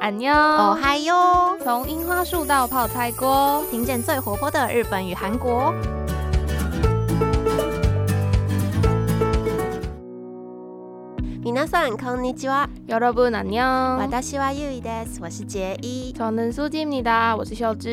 [0.00, 1.56] 安妞哦嗨哟！
[1.62, 5.74] 从樱花树到泡菜锅，听见最活泼的日本与韩国。
[11.42, 12.68] 皆さんこんにちは。
[12.88, 13.98] 여러분안 녕。
[13.98, 15.20] 私はゆいです。
[15.20, 16.12] 我是杰一。
[16.12, 17.36] 저는수지입니다。
[17.36, 17.88] 我是秀智。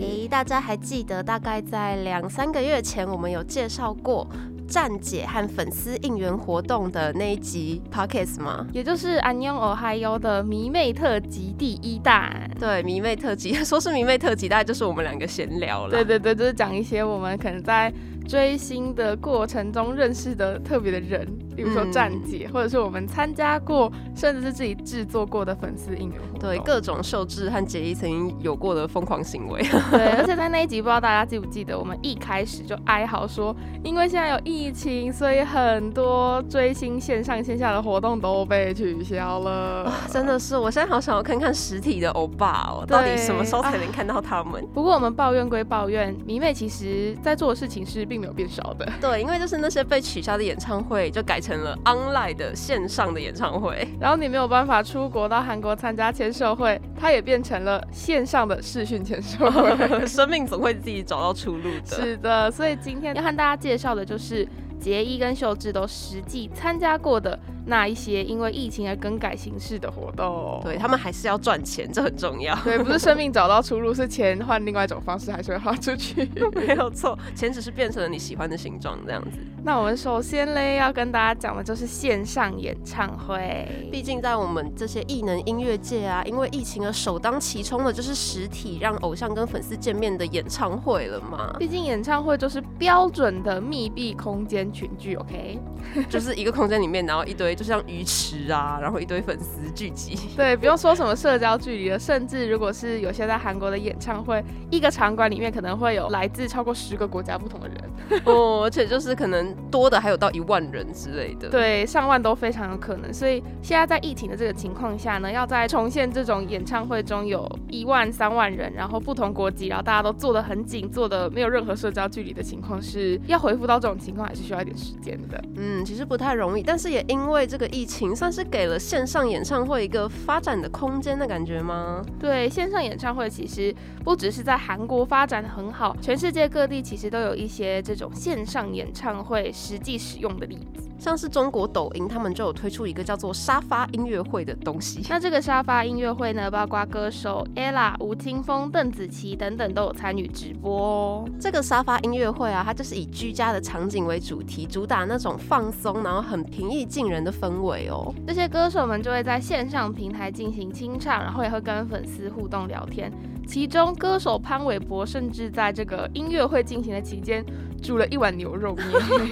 [0.00, 4.26] 诶，大家还记得大概在两三个月前，我们有介绍过
[4.67, 8.67] 站姐和粉丝应援活动的那一集 Pockets 吗？
[8.73, 12.49] 也就是安妞哦嗨哟的迷妹特辑第一弹。
[12.59, 15.91] 对，迷妹特辑，说是迷妹特辑，大概就是我们两个闲聊了。
[15.91, 17.93] 对对对，就是讲一些我们可能在
[18.27, 26.39] 追星的过程中认识的特别的人，比如说站姐，或者是我们参加过，甚至是自己制作过的粉丝应援活动。
[26.39, 29.61] 对，各种秀智和杰伊曾经有过的疯狂行为。
[29.91, 39.91] 对，而且在那一集，不知道大家记不记得，我们一开始就哀嚎说，因为现在有疫情，所以很多追星线上线下的活动都被取消了。
[40.11, 44.65] 真的是，我现在好想要看看实体的欧巴哦，到底什么时候才能看到他们？
[44.73, 48.87] 不过我们抱怨归抱怨，迷妹其实在做的事情是并没有变少的。
[48.99, 53.87] 对，因为就是那些被取消的演唱会，就改成了 online 的线上的演唱会。
[54.01, 60.07] 然后你没有办法出国到韩国参加签售会，它也变成了线上的视讯签售会。
[60.07, 61.95] 生命总会自己找到出路的。
[61.95, 64.47] 是的，所以今天要和大家介绍的就是
[64.79, 67.37] 杰伊跟秀智都实际参加过的。
[67.67, 72.55] 那一些因为疫情而更改形式的活动，对他们还是要赚钱，这很重要。
[72.63, 76.29] 对，不是生命找到出路，是钱换另外一种方式，还是会花出去。
[76.53, 79.39] 没有错，钱只是变成了你喜欢的形状这样子。
[79.63, 83.67] 那我们首先嘞要跟大家讲的就是线上演唱会。
[83.91, 91.55] 毕竟在我们这些艺能音乐界啊，因为疫情而首当其冲的就是实体让偶像跟粉丝见面的演唱会了嘛。
[91.57, 95.59] 毕竟演唱会就是标准的密闭空间群聚，OK，
[96.09, 97.55] 就是一个空间里面，然后一堆。
[97.55, 100.17] 就像鱼池啊，然后一堆粉丝聚集。
[100.35, 108.21] 对，不用说什么社交距离了，甚至如果是有些在韩国的演唱会，一个场馆里面可能会有来自超过十个国家不同的人。
[108.25, 111.49] 哦，而且就是可能多的还有到一万人之类的。
[111.49, 113.13] 对，上万都非常有可能。
[113.13, 125.43] 所以现在在疫情的这个情况下呢，要在重现这种演唱会中有一万三万人，然后不同国籍，然后大家都坐得很紧，坐的没有任何社交距离的情况，是要恢复到这种情况还是需要一点时间的。
[125.55, 132.03] 嗯，其实不太容易，但是也因为这个疫情，算是给了线上演唱会一个发展的空间的感觉吗？
[132.19, 133.73] 对，线上演唱会其实
[134.03, 140.89] 不只是在韩国发展的很好，全世界各地其实都有一些这种线上演唱会实际使用的例子。
[140.97, 145.01] 像是中国抖音，他们就有推出一个叫做沙发音乐会的东西。
[145.09, 151.29] 那这个沙发音乐会呢，包括歌手 ella、吴青峰、邓紫棋等等都有参与直播哦。
[151.39, 158.13] 这个沙发音乐会啊，它就是以居家的场景为主题，主打那种放松，然后很平易近人的氛围哦。
[158.25, 163.11] 这些歌手们就会在线上平台进行清唱，然后也会跟粉丝互动聊天。
[163.47, 167.45] 其中歌手潘玮柏甚至在这个音乐会进行的期间
[167.81, 168.85] 煮了一碗牛肉面，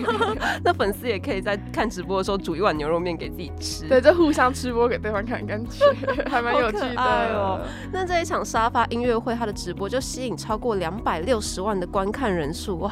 [0.64, 3.88] 那粉丝也可以在看直播的时候煮一碗牛肉面给自己吃。
[3.88, 5.86] 对，就互相吃播给对方看，感 觉
[6.30, 7.02] 还蛮有趣的
[7.34, 7.60] 哦。
[7.92, 12.92] 那这一场沙发音乐会，它的直播就吸引超过两百六十万的观看人数，哇，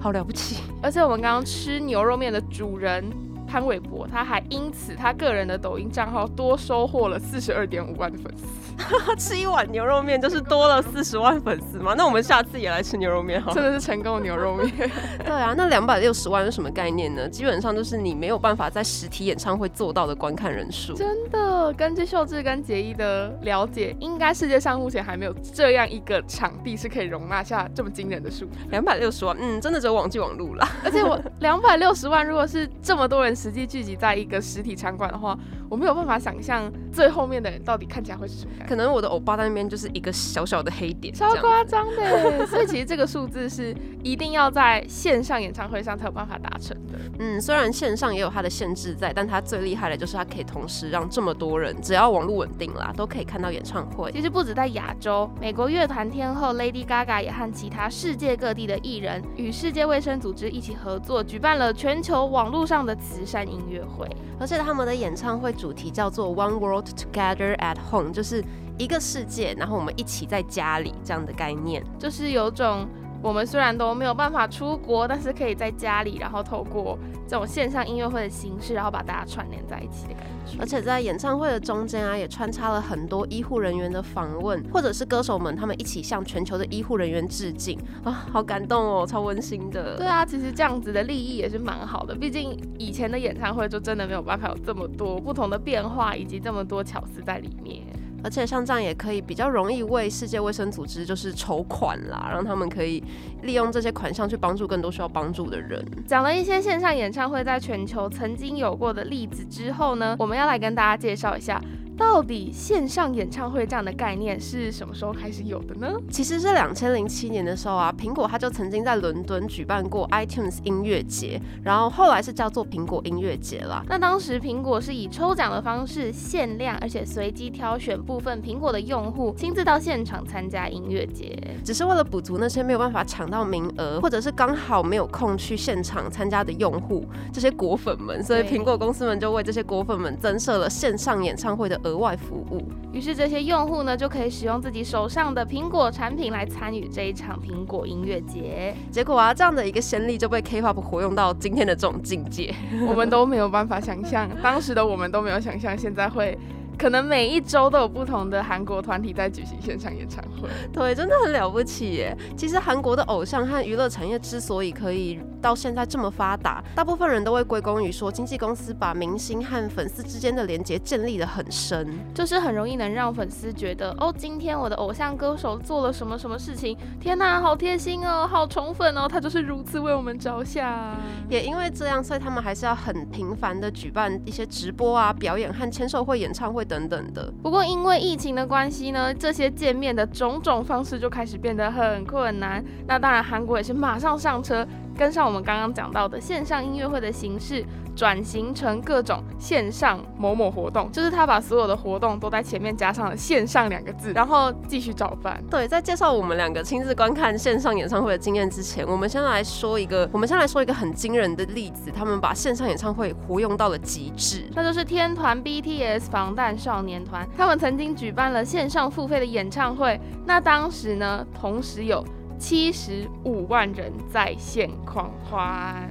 [0.00, 0.62] 好了不起！
[0.82, 3.04] 而且我们刚刚吃牛肉面的主人。
[3.48, 8.65] 潘玮柏，他还因此他个人的抖音账号多收获了四十二点五万的粉丝。
[9.18, 11.94] 吃一碗牛肉面就是多了四十万粉丝吗？
[11.96, 13.52] 那我们下次也来吃牛肉面好。
[13.52, 14.70] 真的是成功的牛肉面。
[15.24, 17.28] 对啊，那两百六十万是什么概念呢？
[17.28, 20.94] 基本上就是你没有办法在实体演唱会做到的观看人数。
[20.94, 28.46] 真的，根据秀智跟杰一的了解，应该世界上目前还没有这样一个场地是可以容纳下这么惊人的数。
[28.70, 30.68] 两百六十万，嗯，真的只有网际网路了。
[30.84, 35.36] 而且我两百六十万，如果是这么多人实际聚集在一个实体场馆的话，
[35.68, 38.68] 我没有办法想象最后面的人到底看起来会是什么感觉。
[38.68, 42.46] 可能我的欧巴在那边就是一个小小的黑点，超夸张的。
[42.46, 46.98] 所以其实这个数字是一定要在线上演唱会上才有办法达成的。
[47.18, 54.12] 嗯，虽然线上也有它的限制在，但它最厉害的就是它可以同时让这么多人，只要网络稳定啦，都可以看到演唱会。
[54.12, 64.06] 其实不止在亚洲，美国乐团天后 Lady Gaga 也和其他世界各地的艺人与世界卫生组织一起合作，举办了全球网络上的慈善音乐会。
[64.38, 68.44] 而且他们的演唱会主题叫做 One World Together at Home，就是
[68.78, 72.86] 一个世界，然后我们一起在家里这样的概念，就是有种
[73.22, 76.96] 我们虽然都没有办法出国，但是可以在家里，然后透过
[77.26, 80.56] 这种线上音乐会的形式，然后把大家串联在一起的感觉。
[80.60, 89.96] 而且在演唱会的中间啊，也穿插了很多医护人员的访问，或者是歌手们他们一起向全球的医护人员致敬啊，好感动哦，超温馨的。
[89.96, 97.82] 对啊，其实这样子的利益也是蛮好的，毕竟以前的演唱会就真的没有办法有这么多不同的变化，以及这么多巧思在里面。
[98.26, 103.00] 而且像这样也可以比较容易为世界卫生组织就是筹款啦，让他们可以
[103.42, 105.80] 利用这些款项去帮助更多需要帮助的人。
[106.08, 111.62] 讲了一些线上演唱会在全球曾经有过的例子之后呢，我们要来跟大家介绍一下。
[111.96, 115.88] 到底线上演唱会这样的概念是什么时候开始有的呢？
[116.10, 123.82] 其实是两千零七年的时候啊，苹果它就曾经在伦敦举办过 iTunes 音乐节，然后后来是叫做苹果音乐节啦。
[123.88, 141.80] 那当时苹果是以抽奖的方式，限量而且随机挑选部分苹果的用户，亲自到现场参加音乐节，只是为了补足那些没有办法抢到名额，或者是刚好没有空去现场参加的用户，这些果粉们，所以苹果公司们就为这些果粉们增设了线上演唱会的。
[141.86, 142.62] 额外服务，
[142.92, 148.74] 于是这些用户呢就可以使用自己手上的苹果产品来参与这一场苹果音乐节。
[148.90, 152.54] 结果啊，这样的一个先例就被 K-pop 活用到今天的这种境界，
[152.88, 156.36] 我们都没有办法想象，当时的我们都没有想象现在会。
[156.78, 162.16] 可能每一周都有不同的韩国团体在举行现场演唱会，对，真的很了不起耶。
[162.36, 180.94] 其实韩国的偶像和娱乐产业之所以可以到现在这么发达，大部分人都会归功于说经纪公司把明星和粉丝之间的连接建立的很深，就是很容易能让粉丝觉得哦，今天我的偶像歌手做了什么什么事情，天哪，好贴心哦，好宠粉哦，他就是如此为我们着想。
[181.30, 186.65] 也因为这样，所以他们还是要很频繁的举办一些直播啊、表演和签售会、演唱会。
[186.66, 187.32] 等等的。
[187.42, 192.64] 不过因为疫情的关系呢，这些见面的种种方式就开始变得很困难。
[192.86, 194.66] 那当然，韩国也是马上上车。
[194.98, 197.62] 跟上我们刚刚讲到的线上音乐会的形式，
[197.96, 205.42] 转型成各种线上某某活动，就是他把所有的活动都在前面加上了“线上”两个字，然后继续找饭。
[205.50, 222.04] 对，在介绍我们两个亲自观看线上演唱会的经验之前，我们先来说一个，我们先来说一个很惊人的例子，他们把线上演唱会活用到了极致，那就是天团 BTS 防弹少年团，他们曾经举办了线上付费的演唱会，那当时呢，同时有。
[222.38, 225.90] 七十五万人在线狂欢，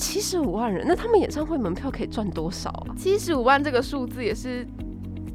[0.00, 2.96] 七十五万人，那他们演唱会门票可以赚多少啊？
[2.96, 4.66] 七十五万这个数字也是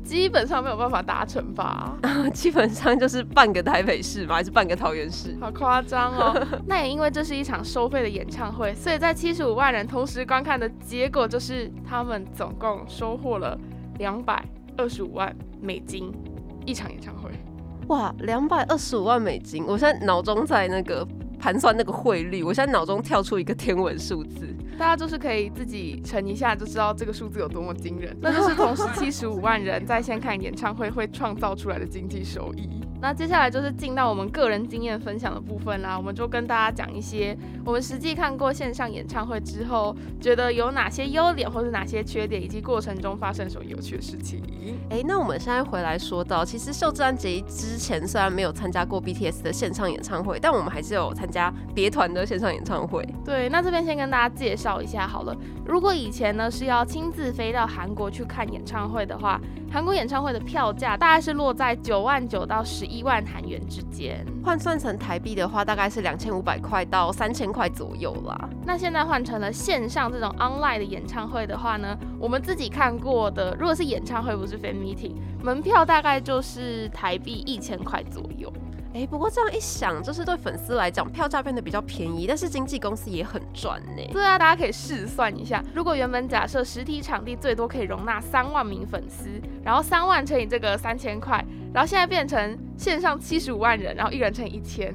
[0.04, 1.96] 基本上没有办法达成吧？
[2.34, 5.38] 基本上就是半个台北市吧，还是半个桃园市？
[5.40, 6.48] 好夸张哦！
[6.66, 13.56] 那也因为这是一场收费的演唱会，所以在七十五万人同时观看的结果，就是他们总共收获了
[14.00, 14.44] 两百
[14.78, 16.12] 二十五万美金
[16.66, 17.30] 一场演唱会。
[17.88, 19.64] 哇，两百二十五万美金！
[19.68, 21.08] 我现在脑中在那个
[21.46, 24.48] 盘算那个汇率，我现在脑中跳出一个天文数字，
[24.80, 28.18] 大家就是可以自己乘一下，就知道这个数字有多么惊人。
[28.20, 32.82] 那就是同时七十五万人在线看演唱会会创造出来的经济收益。
[33.02, 44.42] 那接下来就是进到我们个人经验分享的部分啦，我们就跟大家讲一些我们实际看过线上演唱会之后，觉得有哪些优点或是哪些缺点，以及过程中发生什么有趣的事情。
[44.90, 53.08] 哎，那我们现在回来说到，其实秀智安杰之前虽然没有参加过 BTS 的线上演唱会，但我们还是有参加别团的线上演唱会。
[53.24, 55.36] 对，那这边先跟大家介绍一下好了。
[55.66, 59.40] 如果以前呢是要亲自飞到韩国去看演唱会的话，
[59.76, 68.50] 韩国演唱会的票价大概是落在九万九到十一万韩元之间，换算成台币的话，大概是两千五百块到三千块左右啦。
[68.66, 75.12] 那现在换成了线上这种 online 的演唱会的话呢，我们自己看过的，如果是演唱会不是 fan meeting，
[75.44, 78.50] 门票大概就是台币一千块左右。
[78.96, 84.02] 哎，不过这样一想，就是对粉丝来讲，票价变得比较便宜，但是经纪公司也很赚呢。
[84.14, 89.30] 对啊，大家可以试算一下，如果原本假设实体场地最多可以容纳三万名粉丝，
[89.66, 94.94] 然后三万乘以这个三千块，然后现在变成线上七十五万人，然后一人乘以一千。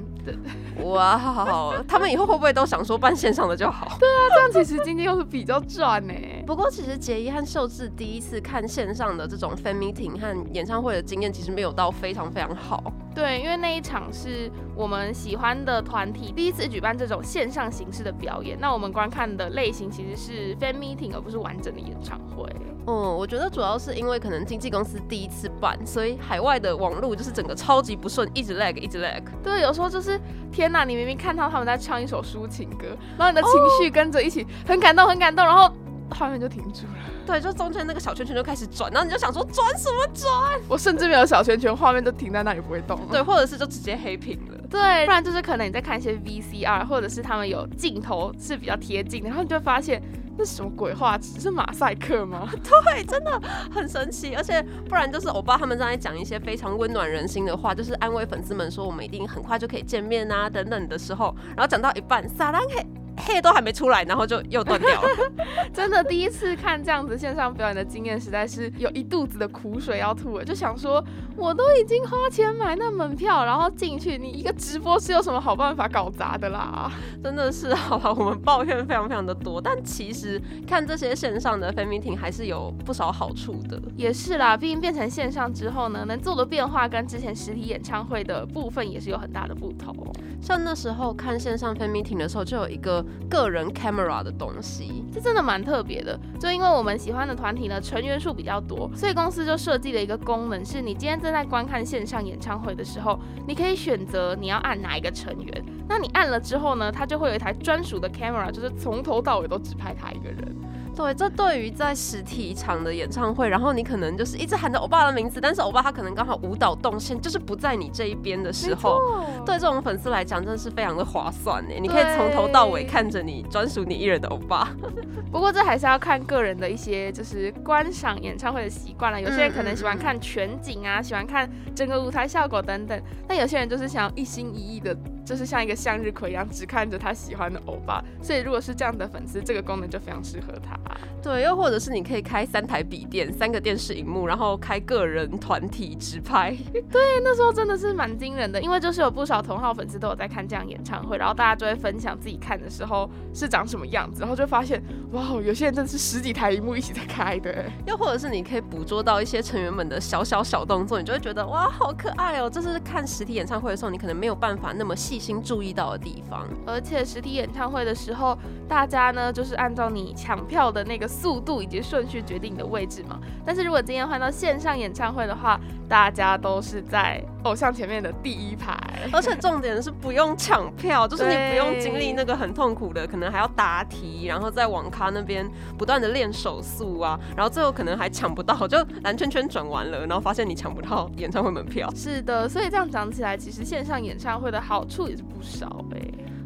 [0.83, 3.97] 哇，他们以后会不会都想说办线上的就好？
[3.99, 6.13] 对啊，这样其实今天又是比较赚呢。
[6.45, 12.83] 不过其实杰伊和秀智第一次看线上的这种 fan meeting 和演唱会的经验，其实没有到非常非常好。
[13.15, 22.47] 对，因为那一场是我们喜欢的团体第一次举办这种线上形式的表演，那我们观看的类型其实是 fan meeting，而不是完整的演唱会。
[22.87, 29.21] 嗯，我觉得主要是因为可能经纪公司第一次办，所以海外的网络就是整个超级不顺，一直 lag，一直 lag。
[29.43, 30.19] 对，有时候就是
[30.51, 32.87] 天哪，你明明看到他们在唱一首抒情歌，
[33.19, 35.71] 然后你的情绪跟着一起很感动，很感动，然后
[36.09, 36.93] 画面就停住了。
[37.27, 40.59] 对，就中间那个小圈圈就开始转，然后你就想说转什么转？
[40.67, 42.99] 我甚至没有小圈圈，画面就停在那里不会动。
[43.11, 44.57] 对，或者是就直接黑屏了。
[44.67, 50.01] 对，不然就是可能你在看一些 VCR，或者是他们有镜头是比较贴近，然后你就会发现。
[50.37, 51.39] 那什么鬼画质？
[51.39, 52.49] 是马赛克吗？
[52.63, 54.33] 对，真的很神奇。
[54.35, 62.85] 而且不然就是欧巴他们正在讲一些非常温暖人心的话，就是安慰粉丝们说我们一定很快就可以见面啊等等的时候，然后讲到一半，撒浪嘿
[63.25, 65.07] 嘿都还没出来，然后就又断掉了。
[65.73, 70.43] 真的第一次看这样子线上表演的经验，实在是有一肚子的苦水要吐了。
[70.43, 71.03] 就想说，
[71.35, 76.91] 我都已经花钱买那门票，然后进去，你一个直播是有什么好办法搞砸的啦？
[77.23, 83.79] 真的是，好了，我们抱怨非常非常的多，但其实看这些线上的 fan meeting 还是有不少好处的。
[83.95, 89.95] 也是啦，毕竟变成线上之后呢，能做的变化跟之前实体演唱会的部分也是有很大的不同。
[90.41, 96.19] 像那时候看线上 fan meeting 的时候，就有一个个人 camera 的东西，这真的蛮特别的。
[96.39, 105.65] 就因为我们喜欢的团体呢，成员数比较多，所以公司就设计了一个功能，是你今天正在观看线上演唱会的时候，你可以选择你要按哪一个成员。
[105.87, 110.55] 那你按了之后呢，它就会有一台专属的 camera，就是从头到尾都只拍他一个人。
[110.95, 118.99] 对，这对于在实体场的演唱会，然后你可能就是一直喊着欧巴的名字，但是欧巴他可能刚好舞蹈动线就是不在你这一边的时候，
[119.45, 121.73] 对这种粉丝来讲真的是非常的划算呢。
[121.79, 124.69] 你可以从头到尾看着你专属你一人的欧巴。
[125.31, 129.19] 不过这还是要看个人的一些就是观赏演唱会的习惯了。
[129.19, 133.01] 有些人可能喜欢看全景啊，喜欢看整个舞台效果等等。
[133.27, 134.95] 但有些人就是想要一心一意的，
[135.25, 138.03] 就是像一个向日葵一样，只看着他喜欢的欧巴。
[138.21, 140.77] 所以如果是这样的粉丝，这个功能就非常适合他。
[141.21, 146.55] 对，又或者是你可以开三台笔电、三个电视荧幕，然后开个人、团体直拍。
[146.91, 157.65] 对，那时候真的是蛮惊人的，因为就是有不少同号粉丝都有在看这样演唱会，然后大家就会分享自己看的时候是长什么样子，然后就发现哇，有些人真的是十几台荧幕一起在开的。
[157.85, 162.49] 又或者是你可以捕捉到一些成员们的小小小动作，你就会觉得哇，好可爱哦！
[162.49, 166.47] 这是看实体演唱会的时候，你可能没有办法那么细细心注意到的地方。
[166.65, 168.35] 而且实体演唱会的时候，
[168.67, 171.07] 大家呢就是按照你抢票的那个。
[171.11, 173.19] 速度以及顺序决定你的位置嘛。
[173.45, 178.77] 但是如果今天换到线上演唱会的话，大家都是在偶像前面的第一排，
[179.11, 191.91] 而且重点是不用抢票， 就是你不用经历那个很痛苦的，可能还要答题，然后在网咖那边不断的练手速啊，然后最后可能还抢不到，就蓝圈圈转完了，然后发现你抢不到 演唱会门票。
[191.95, 195.99] 是的，所以这样讲起来，其实线上演唱会的好处也是不少哎。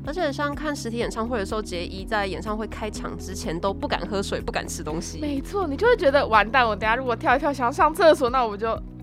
[0.07, 5.19] 而且像看实体演唱会的时候，杰伊在演唱会开场之前都不敢喝水，不敢吃东西。
[5.19, 8.94] 没错，你就会觉得完蛋，我等下如果跳一跳想要上厕所，那我就呃。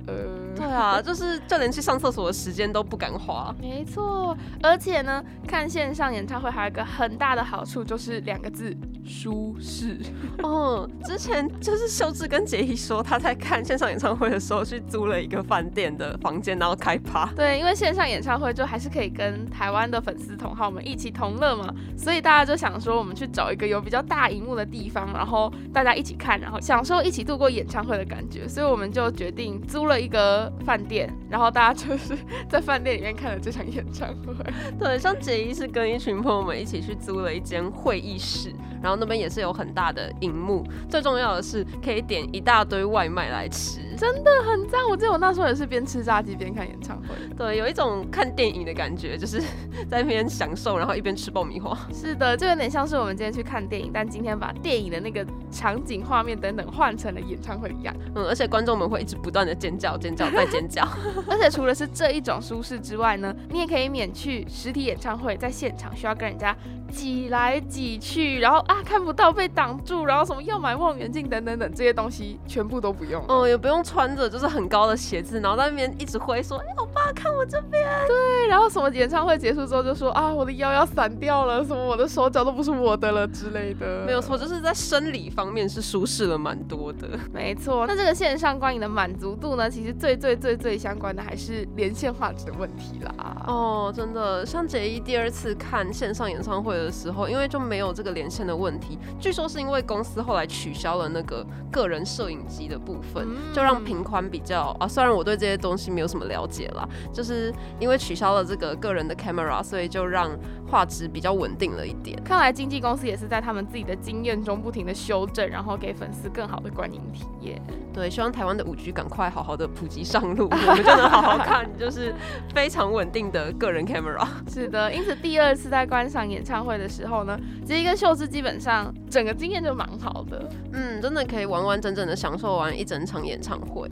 [0.62, 3.54] 对啊，就是就连去上厕所的时间都不敢花。
[3.60, 9.98] 没错，而且呢，看线上演唱会还有一个很大的好处，就是两个字：舒适。
[10.42, 17.26] 哦，之前就是秀智跟杰伊说，他在看线上演唱会的时候去租了一个饭店的房间，然后开趴。
[17.36, 28.48] 对，因为线上演唱会就还是可以跟台湾的粉丝同好们一起同乐嘛，所以大家就想说，我们去找一个有比较大荧幕的地方，然后大家一起看，然后享受一起度过演唱会的感觉。
[28.48, 30.52] 所以我们就决定租了一个。
[30.64, 32.16] 饭店，然后大家就是
[32.48, 34.34] 在饭店里面看了这场演唱会。
[34.78, 43.80] 对，像杰伊是跟一群朋友们一起去租了一间会议室，然后那边也是有很大的荧幕，最重要的是可以点一大堆外卖来吃。
[44.02, 44.80] 真的很赞！
[44.90, 49.40] 我记得我那时候也是边吃炸鸡边看演唱会，对，有一种看电影的感觉，就是
[49.88, 51.78] 在那边享受，然后一边吃爆米花。
[51.94, 57.94] 是的，就有点像是我们今天去看电影，但今天把电影的那个场景、画面等等换成了演唱会一样。
[58.16, 60.82] 嗯，而且观众们会一直不断的尖叫、尖叫再尖叫。
[61.30, 66.56] 而且除了是这一种舒适之外呢，你也可以免去实体演唱会在现场需要跟人家
[66.90, 73.24] 挤来挤去，然后啊看不到被挡住，然后什么要买望远镜等等等这些东西全部都不用。
[73.28, 73.80] 嗯，也不用。
[73.92, 87.08] 穿着就是很高的鞋子，然后在那边一直挥说：“哎，我爸看我这边。”对，然后什么演唱会结束之后就说：“啊，我的腰要散掉了，什么我的手脚都不是我的了之类的。”没有错，就是在生理方面是舒适了蛮多的。
[87.32, 93.44] 没错，那这个线上观影的满足度呢，其实最最最最相关的还是连线画质的问题啦。
[93.46, 103.82] 哦，真的，像杰一第二次看线上演唱会的时候，因为就没有这个连线的问题，据说是因为公司后来取消了那个个人摄影机的部分，就让。
[103.82, 110.30] 平宽比较啊，虽然我对这些东西没有什么了解啦，就是因为取消了这个个人的 camera，所以就让
[110.68, 112.20] 画质比较稳定了一点。
[112.24, 117.60] 看来经纪公司也是在他们自己的经验中不停的修正，然后给粉丝更好的观影体验。
[117.92, 122.14] 对，希望台湾的五 G 赶快好好的普及上路， 我们就能好好看，就是
[122.54, 124.26] 非常稳定的个人 camera。
[124.48, 130.48] 是的，因此第二次在观赏演唱会的时候呢，其实一个秀智基本上整个经验就蛮好的。
[130.72, 133.88] 嗯，真的可以完完整整的享受完一整场演唱会，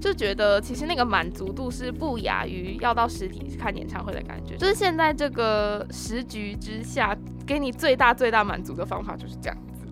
[0.00, 4.56] 就觉得其实那个满足度是不亚于要到实体看演唱会的感觉。
[4.56, 9.86] 就是现在这个时局之下，给你最大最大满足的方法就是这样子。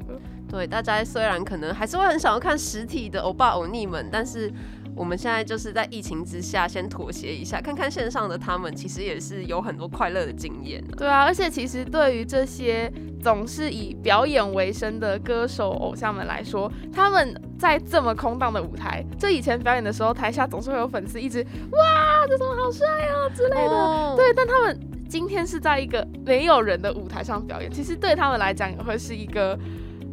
[0.48, 4.52] 对，大家虽然可能还是会很想要看实体的欧巴欧尼们，但是
[4.94, 10.82] 我们现在就是在疫情之下先妥协一下，看看线上的他们其实也是有很多快乐的经验。
[10.96, 24.16] 对啊，而且其实对于这些总是以表演为生的歌手偶像们来说，他们在这么空荡的舞台，这以前表演的时候，台下总是会有粉丝一直哇，这种好帅哦之类的。
[24.16, 29.58] 对，但他们今天是在一个没有人的舞台上表演，其实对他们来讲也会是一个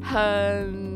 [0.02, 0.89] 很。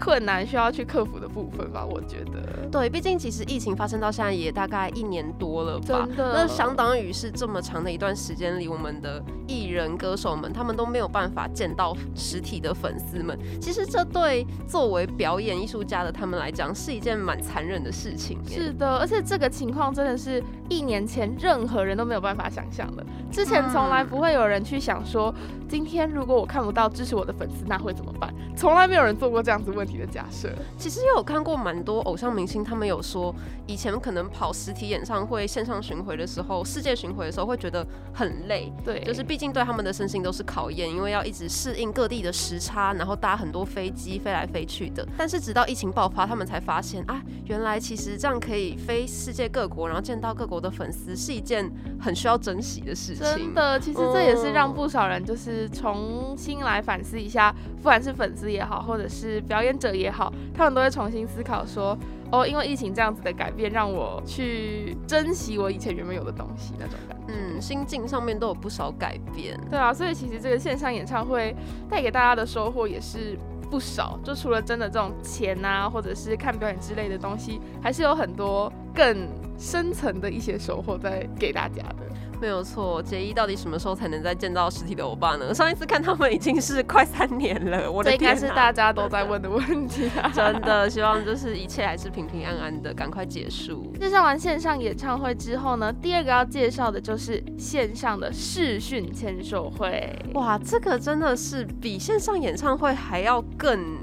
[0.00, 2.68] 困难需要去克服的部分吧，我觉得。
[2.70, 13.38] 对，毕竟其实疫情发生到现在也大概一年多了吧，那相当于是这么长的一段时间里，我们的艺人歌手们他们都没有办法见到实体的粉丝们。
[13.60, 18.38] 其实这对作为表演艺术家的他们来讲是一件蛮残忍的事情。
[18.46, 23.04] 是的，而且这个情况真的是一年前任何人都没有办法想象的。
[23.30, 25.34] 之前从来不会有人去想说，
[25.68, 28.32] 今天如果我看不到支持我的粉丝，那会怎么办？
[28.56, 30.48] 从来没有人做过这样子问题的假设。
[30.78, 32.62] 其实也有看过蛮多偶像明星。
[32.62, 33.34] 他们有说，
[33.66, 45.06] 以前可能跑实体演唱会、线上巡回的时候，世界巡回的时候会觉得很累，对，就是毕竟对他们的身心都是考验，因为要一直适应各地的时差，然后搭很多飞机飞来飞去的。
[45.16, 51.68] 但是直到疫情爆发，他们才发现啊，原来其实这样可以飞世界各国，然后见到各国的粉丝，是一件
[52.00, 53.24] 很需要珍惜的事情。
[53.24, 61.98] 真的，其实这也是让不少人就是重新来反思一下，不管是粉丝也好，或者是表演者也好，他们都会重新思考说。
[62.32, 67.34] 哦，因为疫情这样子的改变，让我去珍惜我以前原本有的东西那种感觉。
[67.34, 69.58] 嗯，心境上面都有不少改变。
[69.68, 71.52] 对啊，所以其实这个线上演唱会
[71.88, 73.36] 带给大家的收获也是
[73.68, 74.16] 不少。
[74.22, 79.26] 就除了真的这种钱啊，或者是看表演之类的东西，还是有很多更
[79.58, 81.96] 深层的一些收获在给大家的。
[82.40, 85.52] 没有错，杰一到底什么时候才能再见到实体的欧巴呢？
[85.52, 90.30] 上一次看他们已经是快三年了，我的天，这应该是大家都在问的问题啊！
[90.34, 93.92] 真的希望就是一切还是平平安安的，赶快结束。
[94.00, 100.10] 介绍完线上演唱会之后呢，第二个要介绍的就是线上的视讯签售会。
[100.32, 103.98] 哇，这个真的是比线上演唱会还要更。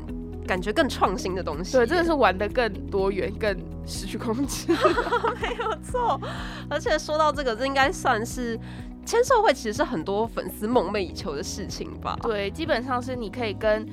[0.48, 3.54] 感觉更创新的东西，对，真的是玩的更多元、更
[3.88, 4.68] 失去控制，
[5.42, 6.20] 没有错。
[6.70, 8.60] 而且说到这个，这应该算是
[9.06, 12.20] 签售会，其实是很多粉丝梦寐以求的事情吧？
[12.22, 13.88] 对，基本上是你可以跟。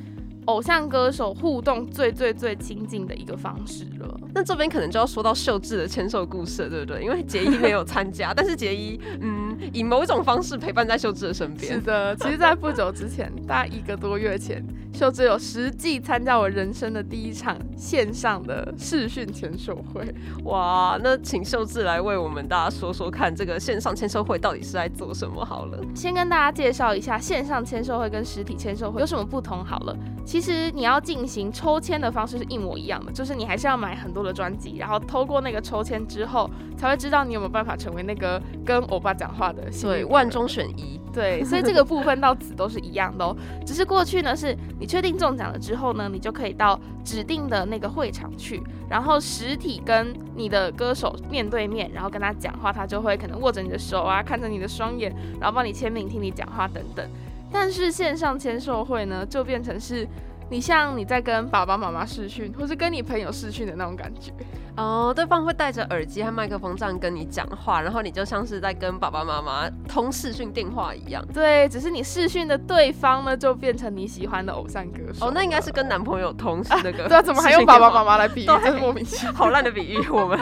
[0.46, 4.20] 偶像歌手互动最最最亲近的一个方式了。
[4.34, 7.02] 那这边可能就要说到秀智的签售故事，对不对？
[7.02, 11.74] 因为杰伊没有参加，但是杰伊嗯，以某种方式陪伴在秀智的身边。
[11.74, 20.12] 是的，其实，在不久之前，大概一个多月前，秀智有实际参加我人生的第一场线上的视讯签售会。
[20.44, 25.44] 哇，那请秀智来为我们大家说说看，这个线上签售会到底是在做什么？
[25.44, 29.64] 好了，先跟大家介绍一下线上签售会跟实体签售会有什么不同。
[29.64, 29.96] 好了。
[30.24, 39.70] 其实你要进行抽签的方式是一模一样的，就是你还是要买很多的专辑，然后透过那个抽签之后，才会知道你有没有办法成为那个跟欧巴讲话的。
[39.82, 41.00] 对，万中选一。
[41.12, 43.36] 对，所以这个部分到此都是一样的哦。
[43.64, 57.08] 只是过去呢，是你确定中奖了之后呢，你就可以到指定的那个会场去，然后实体跟你的歌手面对面，然后跟他讲话，他就会可能握着你的手啊，看着你的双眼，然后帮你签名、听你讲话等等。
[57.54, 60.04] 但是线上签售会呢，就变成是
[60.50, 64.32] 你像你在跟爸爸妈妈视讯，或是跟你朋友视讯的那种感觉
[64.76, 65.12] 哦。
[65.14, 71.24] 对方会戴着耳机和麦克风这样跟你讲话，然后你就像是在跟爸爸妈妈通视讯电话一样。
[71.32, 75.26] 对，只是你视讯的对方呢，就变成你喜欢的偶像歌手。
[75.26, 77.06] 哦，那应该是跟男朋友通那个。
[77.08, 78.46] 对啊，怎么还用爸爸妈妈来比喻？
[78.46, 80.08] 真是莫名其妙，好烂的比喻。
[80.08, 80.38] 我们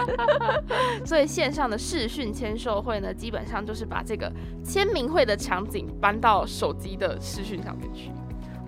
[1.05, 4.31] 所以线上的视讯签售会呢，基本上就是把这个
[4.65, 6.93] 签名会的场景搬到手机。
[6.93, 8.11] 的视讯上面去，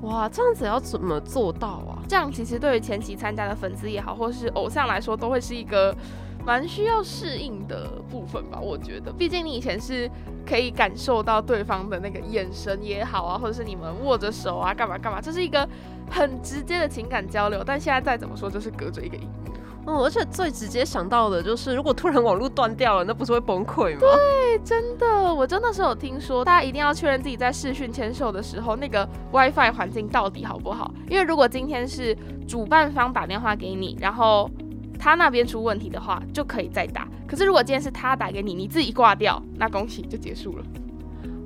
[0.03, 1.99] 哇，这样子要怎么做到啊？
[2.07, 5.97] 这样其实对于前期参加的粉丝也好，或是偶像来说，都会是一个
[6.45, 8.61] 蛮需要适应的部分吧。
[8.61, 10.11] 我觉得，毕竟你以前是
[10.45, 15.67] 可以感受到对方的那个眼神也好啊，或者是你们握着手啊，干嘛干嘛，这是一个
[16.11, 17.65] 很直接的情感交流。
[17.65, 19.54] 但现在再怎么说，就是隔着一个荧幕。
[19.87, 24.01] 嗯，而且最直接想到的就是，如果突然网络断掉了，那不是会崩溃吗？
[24.01, 30.91] 对，真的，我真的是有听说，大家一定要确认自己在视讯签售的时候，那个 WiFi 环境到底好不好。
[31.09, 32.17] 因为如果今天是
[32.49, 34.51] 主办方打电话给你，然后
[34.99, 37.07] 他那边出问题的话，就可以再打。
[37.27, 40.65] 可是如果今天是他打给你，你自己挂掉，那恭喜就结束了。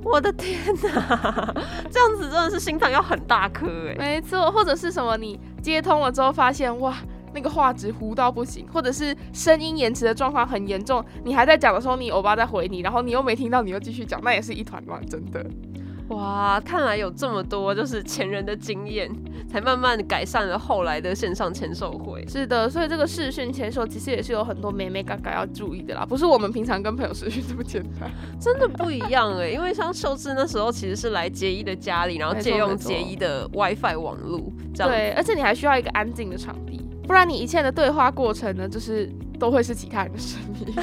[0.04, 1.54] 我的天哪，
[1.90, 3.94] 这样子真的是心脏要很大颗哎。
[3.98, 6.94] 没错，或者是什么，你接通了之后发现哇。
[7.38, 15.46] 那个画质糊到不行，或者是声音延迟的状况很严重，你还在讲的时候，你欧巴在回你，然后你又没听到，你又继续讲，那也是一团乱，真的。
[16.08, 19.08] 哇，看来有这么多就是前人的经验，
[19.46, 22.26] 才慢慢改善了后来的线上签售会。
[22.26, 29.50] 是的，所以这个视讯签售其实也是有很多美美嘎嘎要注意的啦，不是我们平常跟朋友视讯这么简单，真的不一样哎。
[29.50, 39.10] 因为像秀智那时候其实是来杰一的家里，然后借用杰一的 WiFi 网路，这样对，而且你还需要一个安静的场地，不然你一切的对话过程呢，就是。
[39.38, 40.74] 都会是其他人的声音。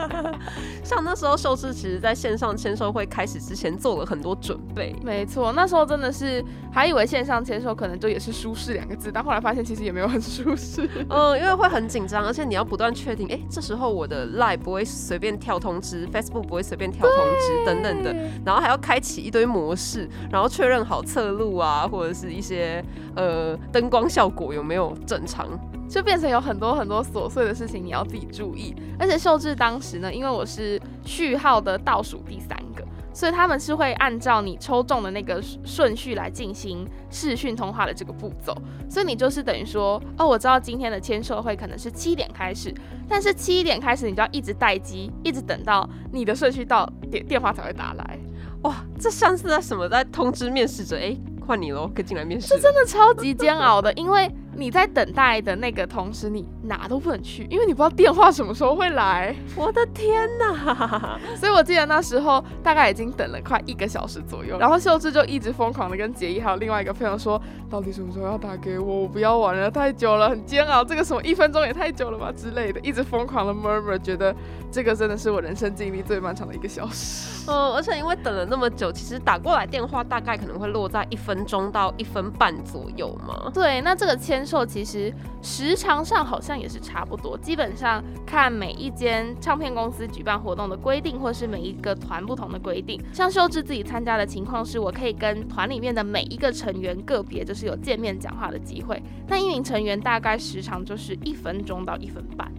[0.82, 4.94] 像那时候秀智其实在线上签售会开始之前做了很多准备。
[5.02, 10.88] 没错，那时候真的是还以为线上签售可能就也是舒适两个字，但后来发现其实也没有很舒适。
[11.08, 22.84] 嗯，因为会很紧张，而且你要不断确定，哎，这时候我的 Live 不会随便跳通知，Facebook 不会随便跳通知等等的，然后还要开启一堆模式，然后确认好侧录啊，或者是一些
[23.16, 25.48] 呃灯光效果有没有正常。
[25.88, 38.56] 就变成有很多很多琐碎的事情你要自己注意，而且秀智当时呢，因为我是序号的倒数第三个，所以他们是会按照你抽中的那个顺序来进行视讯通话的这个步骤，
[38.88, 42.74] 所以你就是等于说，哦，我知道今天的签售会可能是七点开始，
[43.08, 48.18] 但是七点开始你就要一直待机，一直等到你的顺序到电电话才会打来。
[48.62, 51.16] 哇，这像是在什么在通知面试者，哎，
[51.46, 52.48] 换你喽，可以进来面试。
[52.48, 54.34] 这真的超级煎熬的，因为。
[54.56, 59.34] 你在等待的那个同时，你哪都不能去，因为你不知道电话什么时候会来。
[59.56, 61.18] 我的天哪！
[61.38, 67.40] 所以我记得那时候大概已经等了快一个小时左右，然后秀智就一直疯狂的跟杰伊还有另外一个朋友说，
[67.70, 68.94] 到底什么时候要打给我？
[68.94, 70.84] 我不要玩了，太久了，很煎熬。
[70.84, 74.34] 这个什么一分钟也太久了吧之类的，一直疯狂的 murmur，觉得
[74.70, 77.50] 这个真的是我人生经历最漫长的一个小时。
[77.50, 83.50] 嗯，而且因为等了那么久，其实打过来电话大概可能会落在一分钟到一分半左右嘛。
[83.52, 93.00] 对，那这个签售其实时长上好像也是差不多，基本上看每一间唱片公司举办活动的规定，或是每一个团不同的规定。
[93.12, 99.02] 像秀智自己参加的情况是，我可以跟团里面的每一个成员个别就是有见面讲话的机会。
[99.28, 102.50] 那一名成员大概时长就是一分钟到一分半。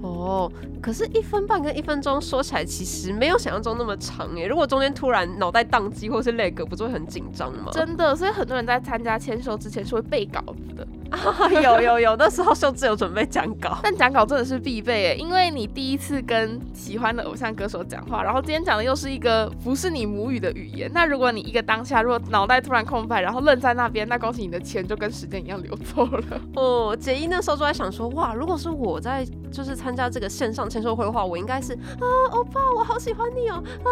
[0.00, 0.48] 哦，
[0.80, 4.46] 可是，一分半跟一分钟说起来，其实没有想象中那么长耶。
[4.46, 7.72] 如果中间突然脑袋宕机或是累个，不就会很紧张吗？
[7.72, 10.86] 真的，所以很多人在参加签售之前是会背稿子的。
[11.62, 26.22] 有有有，那时候秀智有准备讲稿， 但讲稿真的是必备诶，因为你第一次跟喜欢的偶像歌手讲话，然后今天讲的又是一个不是你母语的语言，那如果你一个当下如果脑袋突然空白，然后愣在那边，那恭喜你的钱就跟时间一样流走了。
[26.56, 33.90] 哦，杰伊那时候就在想说，哇，如果是我在就是参加这个线上签售会的话，我应该是啊，欧巴，我好喜欢你哦，啊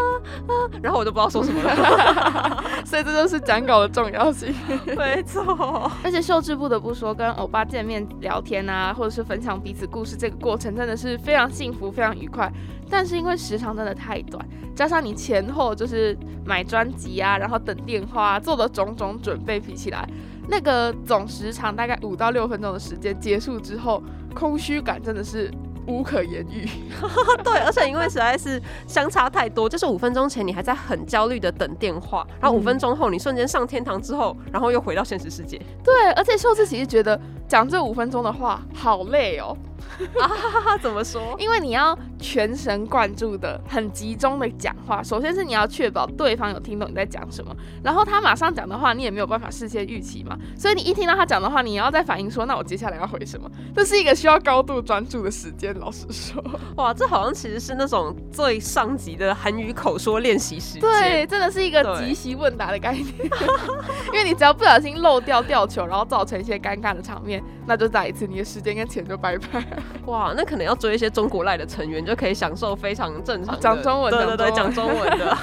[0.48, 0.52] 啊，
[0.82, 4.54] 然后我就不知道说什么了，所以这就是讲稿的重要性，
[4.96, 7.05] 没错，而且秀智不得不说。
[7.14, 12.52] 跟欧巴见面聊天啊，或者是分享彼此故事，这个过程真的是非常幸福、非常愉快。
[12.88, 20.08] 但是因为时长真的太短，加上你前后就是买专辑啊，然后等电话，做的种种准备，比起来，
[20.48, 24.02] 那个总时长大概五到六分钟的时间结束之后，
[24.34, 25.50] 空虚感真的是。
[25.86, 26.68] 无可言喻，
[27.44, 35.60] 对，而且因为实在是相差太多，就是五分钟前你还在很焦虑的等电话，然后五分钟后你瞬间上天堂之后，然后又回到现实世界。
[35.84, 39.56] 对，而且秀智其实觉得讲这五分钟的话好累哦。
[40.20, 41.34] 啊，怎么说？
[41.38, 45.02] 因为你要全神贯注的、很集中的讲话。
[45.02, 50.36] 首先是你要确保对方有听懂你在讲什么，然后他马上讲的话，你也没有办法事先预期嘛。
[50.56, 53.50] 所以你一听到他讲的话，你要再反应说，那我接下来要回什么？
[53.74, 55.76] 这是一个需要高度专注的时间。
[55.78, 56.42] 老实说，
[56.76, 60.80] 哇，这好像其实是那种最上级的韩语口说练习时间。
[60.82, 63.06] 对，真的是一个即席问答的概念。
[64.12, 69.64] 因为你只要不小心漏掉吊球，然后造成一些尴尬的场面，那就再一次你的时间跟钱就拜拜。
[70.06, 75.36] 哇，那可能要追一些中国赖的成员，就可以享受非常正常讲中文，对对对，讲中文的。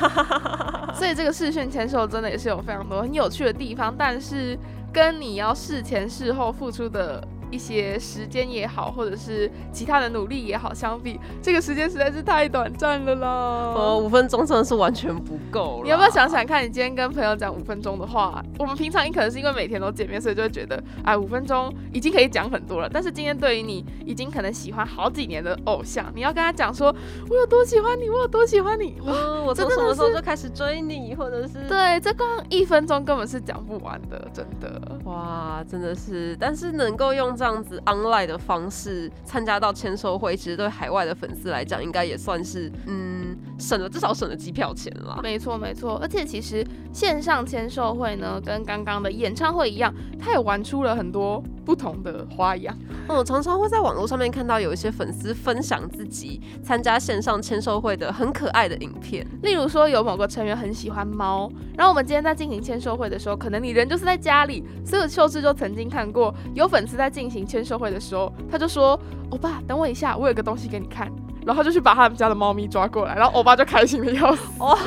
[0.96, 4.58] 所以这个视讯签售真的也是有非常多很有趣的地方，但是
[4.91, 7.22] 跟你要事前事后付出的。
[7.54, 13.28] 一些时间也好，或者是其他的努力也好，相比这个时间实在是太短暂了啦。
[13.76, 15.82] 呃，五分钟真的是完全不够。
[15.84, 22.89] 你要不要想想看，你今天跟朋友讲五分钟的话，我们平常你可能是因为每天都见面，所以就会觉得，哎，五分钟已经可以讲很多了。
[22.92, 26.88] 但是今天对于你已经可能喜欢好几年的偶像，你要跟他讲说，
[27.30, 34.82] 我有多喜欢你，我有多喜欢你，嗯，我从什么时候就开始追你，或者是对，这光一分钟根本是讲不完的，真的。
[35.04, 37.38] 哇，真的是，但是能够用。
[37.44, 45.20] 这样子 online 的方式参加到签售会，其实对海外的粉丝来讲，应该也算是嗯省了至少省了机票钱了。
[45.22, 52.74] 没错没错，而且其实线上签售会呢，跟刚刚的演唱会一样，它也玩出了很多不同的花样。
[53.10, 69.00] 我常常会在网络上面看到有一些粉丝分享自己参加线上签售会的很可爱的影片，例如说有某个成员很喜欢猫，然后我们今天在进行签售会的时候，可能你人就是在家里，所以秀智就曾经看过有粉丝在进进行签售会的时候，他就说
[69.32, 71.10] ：“欧巴，等我一下，我有个东西给你看。”
[71.46, 74.42] 然后他就去把他们家的猫咪抓过来，然后欧巴就开心的要死。
[74.60, 74.78] 哇，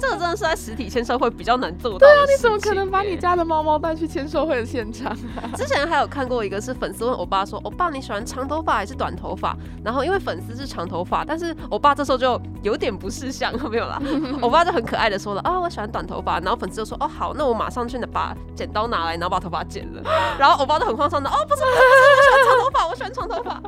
[0.00, 1.98] 这个真的是在实体签售会比较难做到。
[1.98, 5.16] 对啊，你怎么可能把你家的猫猫带去签售会的现场？
[5.54, 14.00] 之前还有看过一个是粉丝问欧巴说：“欧巴你喜欢长头发还是短头发？”然后因为粉丝是长头发，但是欧巴这时候就有点不识相， 没有啦。
[14.40, 20.02] 欧巴就很可爱的说了：“啊，我喜欢短头发。”然后粉丝就说：“哦好，那我马上去把剪刀拿来，然后把头发剪了。”
[20.38, 23.62] 然后欧巴就很慌张的：“哦不是不是，我喜欢长头发，我喜欢长头发。”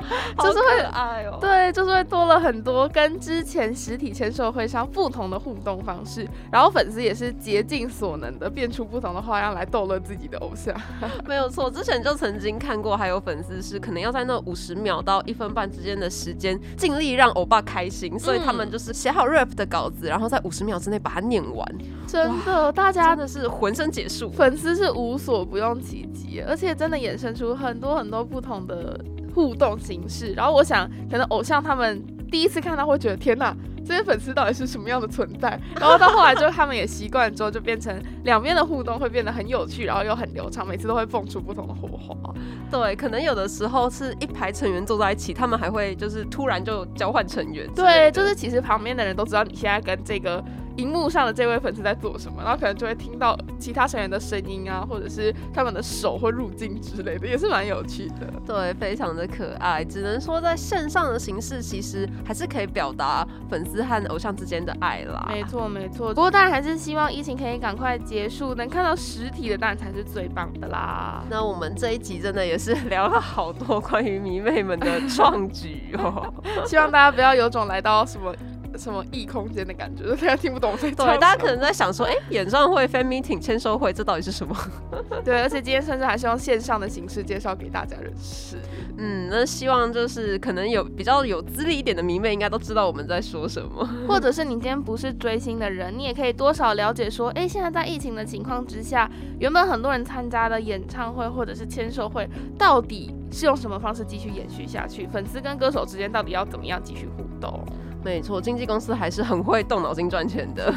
[0.44, 2.88] 就是会，哎呦，对，就是会多了很多。
[2.88, 10.74] 跟之前实体签售会上不同的互动方式，然后粉丝也是竭尽所能的变出不同的花样来逗乐自己的偶像。
[11.26, 21.66] 没有错，之前就曾经看过，还有粉丝是可能要在那五十秒到一分半之间的时间，尽力让欧巴开心，所以他们就是写好 rap 的稿子，然后在五十秒之内把它念完。
[22.06, 28.98] 真的，大家真的是浑身解数，粉丝是无所不用其极，而且真的衍生出很多很多不同的
[29.38, 30.32] 互动形式。
[30.32, 32.02] 然后我想，可能偶像他们。
[32.30, 35.58] 第一次看到会觉得天哪，这些粉丝到底是什么样的存在？
[35.80, 42.34] 然后到后来就他们也习惯之后，就变成两边的互动会变得很有趣，然后又很流畅，每次都会蹦出不同的火花。
[42.70, 47.66] 对，可能有的时候是一排成员坐在一起，他们还会就是突然就交换成员。
[47.74, 50.44] 对，就是其实旁边的人都知道你现在跟这个。
[50.78, 58.32] 荧幕上的这位粉丝在做什么，然后可能就会听到其他成员的声音啊，或者是他们的手会入镜之类的，也是蛮有趣的。
[58.46, 59.84] 对，非常的可爱。
[59.84, 65.26] 只能说在线上的形式，其实还是可以表达粉丝和偶像之间的爱啦。
[65.28, 66.14] 没错，没错。
[66.14, 71.24] 不过当然还是希望疫情可以赶快结束，能看到实体的当然才是最棒的啦。
[71.28, 76.32] 那我们这一集真的也是聊了好多关于迷妹们的创举哦，
[76.64, 78.32] 希望大家不要有种来到什么。
[78.78, 80.74] 什么异空间的感觉，大家听不懂。
[80.78, 84.54] 对，大家可能在想说，哎，演唱会、fan meeting、签售会，这到底是什么？
[85.24, 88.56] 对，而且今天甚至还是用线上的形式介绍给大家认识。
[88.96, 93.88] 嗯，那希望就是可能有比较有资历一点的迷妹，应该都知道我们在说什么。
[94.06, 105.06] 或者是你今天不是追星的人，你也可以多少了解说，哎，现在在疫情的情况之下，原本很多人参加的演唱会或者是签售会，到底是用什么方式继续延续下去？
[105.06, 107.64] 粉丝跟歌手之间到底要怎么样继续互动？
[108.08, 110.72] 没错，经纪公司还是很会动脑筋赚钱的，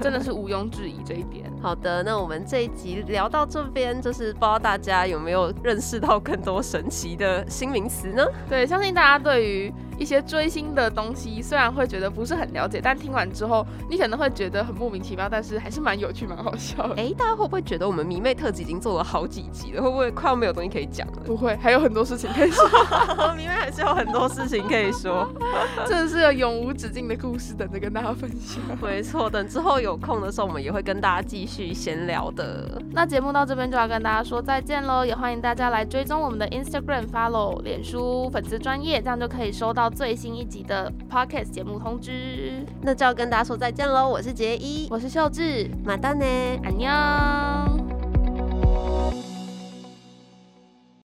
[0.00, 1.50] 真的是毋庸置疑这一点。
[1.60, 8.24] 好的，那我们这一集聊到这边，就是不知道大家有没有认识到更多神奇的新名词呢？
[8.48, 9.74] 对，相信大家对于。
[9.98, 16.94] 一些追星的东西，虽然会觉得不是很了解，但听完之后，你可能会觉得很莫名其妙，但是还是蛮有趣、蛮好笑的。
[16.96, 19.82] 哎，大家会不会觉得我们迷妹特辑已经做了好几集了？
[19.82, 21.22] 会不会快要没有东西可以讲了？
[21.24, 22.64] 不会，还有很多事情可以说。
[23.36, 25.28] 迷妹还是有很多事情可以说，
[25.86, 28.62] 真的是有永无止境的故事等着跟大家分享。
[28.80, 32.80] 没错，等之后有空的时候，我们也会跟大家继续闲聊的。
[32.92, 40.58] 那节目到这边就要跟大家说再见喽，也欢迎大家来追踪我们的 Instagram、Follow、脸书粉丝专业，这样就可以收到最新一集。
[40.68, 44.06] 的 podcast 节目通知，那就要跟大家说再见喽！
[44.06, 46.26] 我是杰一，我是秀智，马丹呢，
[46.62, 47.87] 安妞。